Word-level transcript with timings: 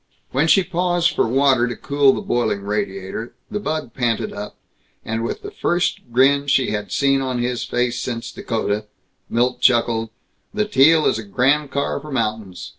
When 0.31 0.47
she 0.47 0.63
paused 0.63 1.11
for 1.11 1.27
water 1.27 1.67
to 1.67 1.75
cool 1.75 2.13
the 2.13 2.21
boiling 2.21 2.63
radiator, 2.63 3.35
the 3.51 3.59
bug 3.59 3.93
panted 3.93 4.33
up, 4.33 4.55
and 5.05 5.23
with 5.23 5.43
the 5.43 5.51
first 5.51 5.99
grin 6.11 6.47
she 6.47 6.71
had 6.71 6.91
seen 6.91 7.21
on 7.21 7.37
his 7.37 7.65
face 7.65 7.99
since 7.99 8.31
Dakota 8.31 8.87
Milt 9.29 9.61
chuckled, 9.61 10.09
"The 10.55 10.65
Teal 10.65 11.05
is 11.05 11.19
a 11.19 11.23
grand 11.23 11.69
car 11.69 11.99
for 11.99 12.11
mountains. 12.11 12.69